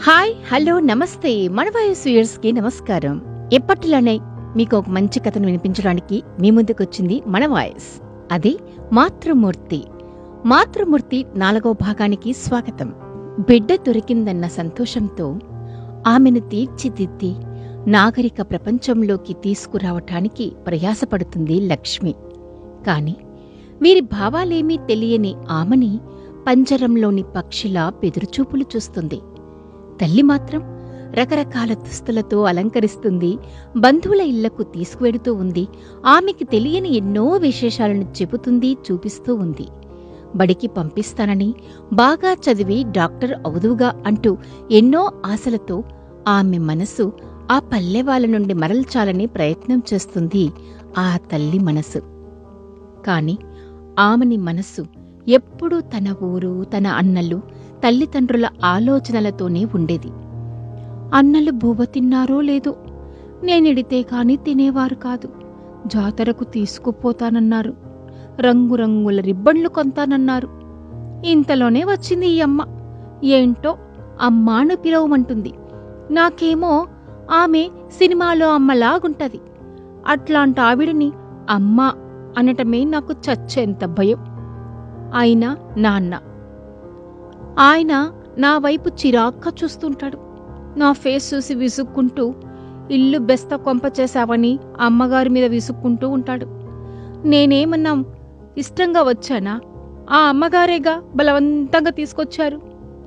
Hi 0.00 0.34
hello 0.52 0.80
నమస్తే. 0.80 1.48
మనవాయు 1.48 1.94
స్వీయర్స్కి 1.94 2.52
నమస్కారం. 2.52 3.22
ఎప్పటిలానే 3.52 4.18
మీకు 4.56 4.76
ఒక 4.76 4.88
మంచి 4.88 5.20
కథను 5.20 5.46
వినిపించడానికి 5.46 6.22
మీ 6.40 6.50
ముందుకు 6.50 6.82
వచ్చింది 6.82 7.22
మన 7.26 7.46
వాయిస్ 7.46 8.02
అది 8.32 8.58
మాతృమూర్తి. 8.92 9.84
మాతృమూర్తి 10.46 11.26
నాలుగో 11.36 11.72
భాగానికి 11.72 12.32
స్వాగతం. 12.32 12.94
బిడ్డ 13.48 13.74
దొరికిందన్న 13.74 14.46
సంతోషంతో 14.46 15.38
ఆమెను 16.06 16.40
తీర్చిదిద్ది 16.40 17.34
నాగరిక 17.90 18.40
ప్రపంచంలోకి 18.40 19.32
తీసుకురావటానికి 19.32 20.52
ప్రయాసపడుతుంది 20.66 21.60
లక్ష్మి. 21.60 22.14
కాని 22.86 23.16
వీరి 23.82 24.00
భావాలేమీ 24.00 24.76
తెలియని 24.76 25.34
ఆమెని 25.50 25.98
పంజరంలోని 26.46 27.24
పక్షిలా 27.36 27.90
బెదురుచూపులు 27.90 28.64
చూస్తుంది. 28.76 29.20
తల్లి 30.00 30.22
మాత్రం 30.22 30.62
రకరకాల 31.14 31.74
దుస్తులతో 31.74 32.42
అలంకరిస్తుంది 32.42 33.38
బంధువుల 33.76 34.20
ఇళ్ళకు 34.20 34.62
తీసుకువెడుతూ 34.62 35.34
ఉంది 35.34 35.68
ఆమెకి 36.06 36.44
తెలియని 36.44 36.96
ఎన్నో 36.96 37.28
విశేషాలను 37.30 38.06
చెబుతుంది 38.22 38.76
చూపిస్తూ 38.86 39.34
ఉంది. 39.34 39.66
బడికి 40.36 40.66
పంపిస్తానని 40.66 41.54
బాగా 41.92 42.32
చదివి 42.32 42.84
డాక్టర్ 42.90 43.32
అవుదువుగా 43.46 44.02
అంటూ 44.06 44.36
ఎన్నో 44.70 45.12
ఆశలతో 45.26 45.82
ఆమె 46.28 46.58
మనసు 46.58 47.12
ఆ 47.50 47.58
పల్లె 47.58 48.02
వాళ్ళ 48.02 48.26
నుండి 48.26 48.54
మరల్చాలని 48.54 49.26
ప్రయత్నం 49.26 49.82
చేస్తుంది 49.94 50.44
ఆ 50.98 51.18
తల్లి 51.32 51.58
మనసు. 51.58 52.00
కాని 53.06 53.38
ఆమెని 53.98 54.36
మనస్సు 54.36 54.82
ఎప్పుడూ 55.28 55.80
తన 55.80 56.14
ఊరు 56.22 56.64
తన 56.64 56.86
అన్నలు 56.86 57.38
తల్లిదండ్రుల 57.86 58.48
ఆలోచనలతోనే 58.64 59.66
ఉండేది. 59.74 60.08
అన్నలు 61.14 61.50
బువ్వ 61.50 61.84
తిన్నారో 61.84 62.40
లేదో 62.40 62.76
నేనిడితే 63.42 64.02
కాని 64.02 64.36
తినేవారు 64.36 64.94
కాదు. 64.94 65.28
జాతరకు 65.86 66.44
తీసుకుపోతానన్నారు. 66.44 67.74
రంగురంగుల 68.40 69.20
రిబ్బన్లు 69.20 69.68
కొంతానన్నారు. 69.68 70.48
ఇంతలోనే 71.26 71.84
వచ్చింది 71.84 72.26
ఈ 72.26 72.40
అమ్మ. 72.40 72.64
ఏంటో 73.24 73.76
అమ్మాను 74.20 74.76
పిలవమంటుంది. 74.76 75.54
నాకేమో 76.10 76.86
ఆమె 77.30 77.68
సినిమాలో 77.98 78.54
అమ్మలాగుంటది. 78.54 79.40
అట్లాంటి 80.08 80.60
ఆవిడని 80.60 81.12
అమ్మ 81.50 81.92
అనటమే 82.38 82.84
నాకు 82.84 83.12
చచ్చేంత 83.12 83.84
భయం. 83.84 84.18
అయినా 85.14 85.56
నాన్న 85.76 86.18
ఆయన 87.58 88.12
నా 88.38 88.58
వైపు 88.58 88.88
చిరాక్క 88.88 89.54
చూస్తుంటాడు. 89.64 90.18
నా 90.78 90.92
ఫేస్ 90.92 91.34
చూసి 91.34 91.54
విసుక్కుంటూ 91.54 92.34
ఇల్లు 92.90 93.18
బెస్త 93.18 93.54
కొంప 93.54 93.82
చేశావని 94.00 94.58
అమ్మగారి 94.80 95.28
మీద 95.28 95.44
విసుక్కుంటూ 95.44 96.08
ఉంటాడు. 96.08 96.46
నేనేమన్నా 97.24 98.04
ఇష్టంగా 98.58 99.02
వచ్చానా? 99.02 99.60
ఆ 100.10 100.16
అమ్మగారేగా 100.16 101.02
బలవంతంగా 101.16 101.90
తీసుకొచ్చారు. 101.90 102.60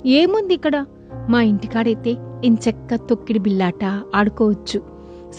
ఏముంది 0.06 0.54
ఇక్కడ? 0.54 0.86
మా 1.30 1.42
ఇంటికాడైతే 1.42 2.18
ఇంచెక్క 2.44 2.96
తొక్కిడి 2.96 3.40
బిల్లాట 3.40 4.02
ఆడుకోవచ్చు. 4.16 4.82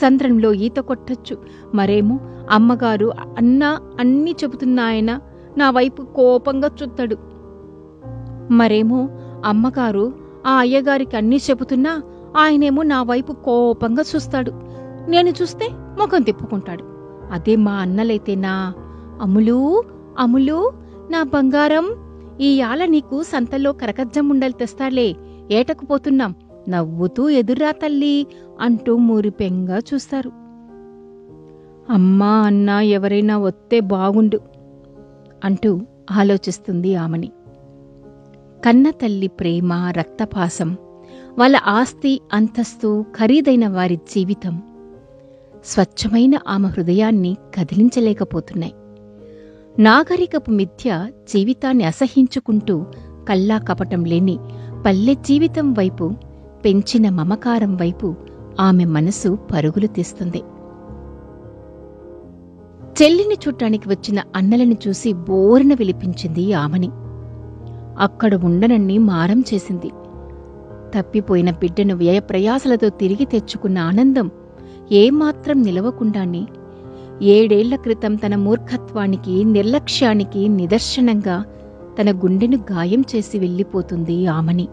సంద్రంలో 0.01 0.53
ఈత 0.53 0.77
కొట్టచ్చు. 0.77 1.39
మరేమో 1.75 2.21
అమ్మగారు 2.51 3.13
అన్నా 3.39 3.79
అన్నీ 4.01 4.31
చెబుతున్న 4.31 4.81
ఆయన 4.81 5.21
నా 5.57 5.71
వైపు 5.71 6.03
కోపంగా 6.03 6.71
చూస్తాడు. 6.83 7.32
మరేమో 8.51 9.09
అమ్మగారు 9.45 10.13
ఆ 10.47 10.53
అయ్యగారికి 10.53 11.17
అన్నీ 11.17 11.37
చెబుతున్నా 11.37 12.03
ఆయనేమో 12.37 12.83
నా 12.83 13.03
వైపు 13.03 13.33
కోపంగా 13.33 14.03
చూస్తాడు. 14.17 14.53
నేను 15.09 15.29
చూస్తే 15.29 15.69
ముఖం 15.73 16.23
తిప్పుకుంటాడు. 16.23 16.85
అదే 17.33 17.57
మా 17.57 17.73
అన్నలైతేనా 17.73 18.75
అములు 19.23 19.83
అములు 20.19 20.73
నా 21.11 21.23
బంగారం. 21.23 21.87
ఈ 22.41 22.61
ఆల 22.61 22.85
నీకు 22.85 23.23
సంతలో 23.23 23.73
కరకజ్జం 23.73 24.29
ఉండలు 24.29 24.53
తెస్తాలే 24.53 25.17
ఏటకు 25.51 25.85
పోతున్నాం? 25.85 26.35
నవ్వుతూ 26.69 27.29
ఎదుర్రా 27.29 27.71
తల్లి 27.71 28.27
అంటూ 28.61 28.97
మూరిపెంగా 28.97 29.79
చూస్తారు. 29.79 30.29
అమ్మా 31.93 32.33
అన్న 32.33 32.71
ఎవరైనా 32.71 33.39
వస్తే 33.39 33.81
బాగుండు 33.81 34.41
అంటూ 35.45 35.81
ఆలోచిస్తుంది 36.11 36.95
ఆమెని. 36.95 37.33
కన్నతల్లి 38.65 39.29
ప్రేమ 39.29 39.73
రక్తపాసం 39.73 40.77
వాళ్ళ 41.39 41.61
ఆస్తి 41.67 42.21
అంతస్తు 42.33 43.05
ఖరీదైన 43.21 43.69
వారి 43.69 43.97
జీవితం 43.97 44.63
స్వచ్ఛమైన 45.65 46.39
ఆమె 46.49 46.69
హృదయాన్ని 46.69 47.37
కదిలించలేకపోతున్నాయి. 47.55 48.75
నాగరికపు 49.79 50.51
మిథ్య 50.51 51.07
జీవితాన్ని 51.35 51.85
అసహించుకుంటూ 51.85 52.85
కల్లా 53.29 53.59
కపటం 53.59 54.05
లేని 54.05 54.39
పల్లె 54.87 55.15
జీవితం 55.15 55.73
వైపు 55.73 56.13
పెంచిన 56.65 57.09
మమకారం 57.09 57.77
వైపు 57.77 58.15
ఆమె 58.61 58.85
మనసు 58.85 59.39
పరుగులు 59.53 59.87
తీస్తుంది. 59.87 60.43
చెల్లిని 63.03 63.35
చూడ్డానికి 63.35 63.89
వచ్చిన 63.89 64.23
అన్నలను 64.37 64.77
చూసి 64.89 65.13
బోరున 65.13 65.75
విలిపించింది 65.75 66.53
ఆమెని. 66.53 66.91
అక్కడ 67.99 68.35
ఉండనన్ని 68.35 68.99
మారం 68.99 69.45
చేసింది. 69.55 69.91
తప్పిపోయిన 70.99 71.51
బిడ్డను 71.51 71.95
వ్యయప్రయాసలతో 71.95 72.89
తిరిగి 72.89 73.25
తెచ్చుకున్న 73.25 73.79
ఆనందం 73.79 74.31
ఏమాత్రం 74.93 75.63
నిలవకుండానే 75.63 76.47
ఏడేళ్ళ 77.23 77.75
క్రితం 77.75 78.15
తన 78.15 78.35
మూర్ఖత్వానికి 78.35 79.45
నిర్లక్ష్యానికి 79.45 80.49
నిదర్శనంగా 80.49 81.45
తన 82.01 82.11
గుండెను 82.11 82.57
గాయం 82.57 83.05
చేసి 83.17 83.39
వెళ్ళిపోతుంది 83.39 84.27
ఆమని. 84.27 84.69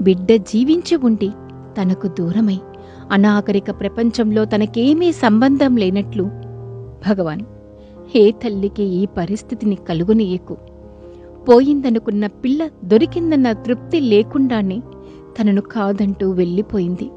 బిడ్డ 0.00 0.32
జీవించి 0.32 0.96
ఉండి 0.96 1.30
తనకు 1.82 2.08
దూరమై 2.08 2.58
అనాగరిక 3.10 3.80
ప్రపంచంలో 3.80 4.44
తనకేమీ 4.44 5.12
సంబంధం 5.12 5.76
లేనట్లు 5.76 6.24
భగవాన్ 7.08 7.40
హే 8.14 8.30
తల్లికి 8.30 8.82
ఈ 8.82 9.06
పరిస్థితిని 9.06 9.74
కలుగునీయకు. 9.74 10.56
పోయిందనుకున్న 11.48 12.26
పిల్ల 12.26 12.70
దొరికిందన్న 12.84 13.52
తృప్తి 13.52 14.00
లేకుండానే 14.00 14.82
తనను 15.38 15.60
కాదంటూ 15.60 16.30
వెళ్ళిపోయింది. 16.30 17.10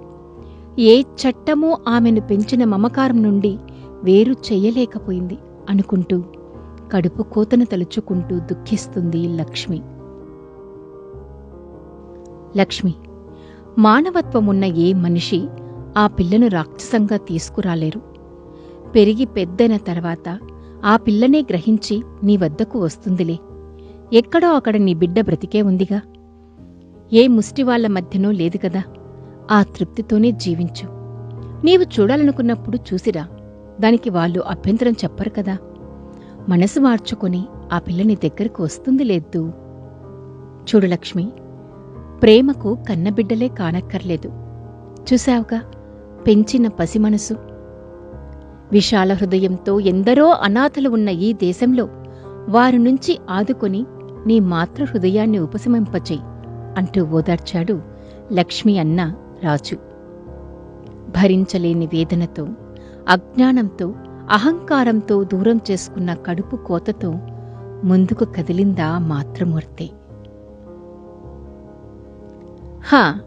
ఏ 0.81 1.01
చట్టమూ 1.01 1.77
ఆమెను 1.87 2.21
పెంచిన 2.21 2.63
మమకారం 2.63 3.23
నుండి 3.23 3.57
వేరు 4.03 4.31
చెయ్యలేకపోయింది 4.31 5.37
అనుకుంటూ 5.69 6.23
కడుపు 6.93 7.23
కోతను 7.23 7.65
తలుచుకుంటూ 7.65 8.39
దుఃఖిస్తుంది 8.39 9.27
లక్ష్మి. 9.27 9.81
లక్ష్మి 12.59 12.93
మానవత్వమున్న 13.77 14.65
ఏ 14.65 14.93
మనిషి 14.93 15.47
ఆ 15.97 16.07
పిల్లను 16.07 16.47
రాక్షసంగా 16.47 17.17
తీసుకురాలేరు. 17.17 17.99
పెరిగి 18.95 19.25
పెద్దైన 19.25 19.77
తర్వాత 19.77 20.39
ఆ 20.85 20.97
పిల్లనే 20.97 21.41
గ్రహించి 21.41 22.01
నీ 22.23 22.37
వద్దకు 22.37 22.79
వస్తుందిలే. 22.79 23.37
ఎక్కడో 24.13 24.53
అక్కడ 24.53 24.77
నీ 24.77 24.93
బిడ్డ 24.93 25.21
బ్రతికే 25.21 25.61
ఉందిగా. 25.61 26.01
ఏ 27.13 27.27
ముష్టివాళ్ళ 27.27 27.87
మధ్యనో 27.87 28.31
లేదు 28.31 28.57
కదా. 28.57 28.83
ఆ 29.51 29.63
తృప్తితోనే 29.63 30.31
జీవించు. 30.31 30.89
నీవు 31.65 31.83
చూడాలనుకున్నప్పుడు 31.83 32.77
చూసిరా. 32.93 33.27
దానికి 33.79 34.09
వాళ్ళు 34.09 34.39
అభ్యంతరం 34.39 34.91
చెప్పరు 34.91 35.29
కదా. 35.29 35.57
మనసు 36.49 36.79
మార్చుకొని 36.79 37.45
ఆ 37.73 37.79
పిల్లని 37.79 38.15
దగ్గరకు 38.15 38.63
వస్తుంది 38.63 39.03
లేదు. 39.03 39.53
చూడు 40.61 40.85
లక్ష్మి 40.85 41.31
ప్రేమకు 42.21 42.77
కన్నబిడ్డలే 42.89 43.47
కానక్కర్లేదు. 43.47 44.27
చూశావుగా 45.13 45.61
పెంచిన 46.27 46.67
పసి 46.67 46.99
మనసు. 46.99 47.33
విశాల 48.71 49.13
హృదయంతో 49.13 49.79
ఎందరో 49.79 50.29
అనాథలు 50.29 50.89
ఉన్న 50.89 51.09
ఈ 51.09 51.33
దేశంలో 51.33 51.89
వారి 52.49 52.77
నుంచి 52.77 53.19
ఆదుకొని 53.29 53.85
నీ 54.27 54.39
మాతృ 54.39 54.85
హృదయాన్ని 54.85 55.39
ఉపశమింపచేయి 55.39 56.21
అంటూ 56.77 57.05
ఓదార్చాడు 57.05 57.81
లక్ష్మి 58.33 58.79
అన్న 58.79 59.13
రాజు. 59.43 59.75
భరించలేని 61.09 61.85
వేదనతో 61.85 62.47
అజ్ఞానంతో 63.07 63.93
అహంకారంతో 64.31 65.23
దూరం 65.23 65.59
చేసుకున్న 65.71 66.13
కడుపు 66.13 66.55
కోతతో 66.55 67.13
ముందుకు 67.83 68.25
కదిలిందా 68.25 68.97
మాతృమూర్తి? 68.97 69.91
హా 72.85 73.19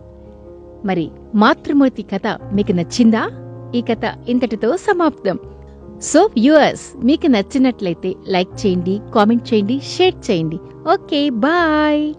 మరి 0.85 1.11
మాతృమూర్తి 1.35 2.03
కథ 2.03 2.27
మీకు 2.53 2.73
నచ్చిందా? 2.73 3.31
ఈ 3.75 3.81
కథ 3.81 4.29
ఇంతటితో 4.29 4.77
సమాప్తం. 4.77 5.39
సో 6.01 6.21
వ్యూయర్స్ 6.27 6.85
మీకు 7.05 7.27
నచ్చినట్లయితే 7.27 8.11
లైక్ 8.29 8.53
చేయండి 8.63 9.01
కామెంట్ 9.15 9.55
చేయండి 9.55 9.81
షేర్ 9.93 10.15
చేయండి. 10.31 10.59
Okay 10.93 11.31
bye 11.31 12.15